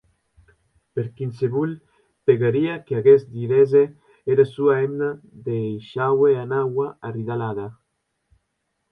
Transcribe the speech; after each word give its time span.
Per 0.95 1.03
quinsevolh 1.17 1.75
pegaria 2.29 2.77
qu’aguest 2.87 3.27
didesse, 3.35 3.81
era 4.35 4.45
sua 4.53 4.77
hemna 4.79 5.09
deishaue 5.49 6.31
anar 6.45 6.65
ua 6.75 6.87
arridalhada. 7.09 7.67